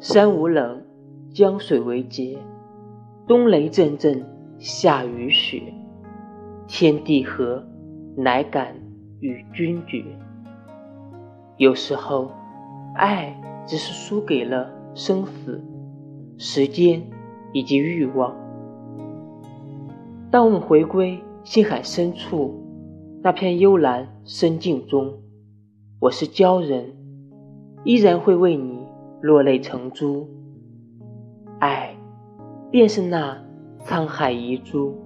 [0.00, 0.82] 山无冷，
[1.30, 2.38] 江水为竭，
[3.26, 4.24] 冬雷阵阵，
[4.58, 5.74] 夏雨雪，
[6.66, 7.62] 天地合，
[8.16, 8.74] 乃敢
[9.20, 10.02] 与君绝。
[11.58, 12.30] 有时候，
[12.94, 15.62] 爱只是输给了生死、
[16.38, 17.02] 时间
[17.52, 18.34] 以及欲望。
[20.30, 22.54] 当我们回归心海深处
[23.22, 25.12] 那片幽蓝深境中，
[26.00, 26.94] 我是鲛人，
[27.84, 28.86] 依然会为你
[29.20, 30.28] 落泪成珠。
[31.58, 31.94] 爱，
[32.70, 33.36] 便是那
[33.84, 34.96] 沧海遗珠。